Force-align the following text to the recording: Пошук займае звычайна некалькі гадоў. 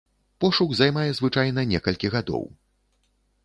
Пошук 0.45 0.71
займае 0.79 1.03
звычайна 1.19 1.67
некалькі 1.77 2.13
гадоў. 2.17 2.51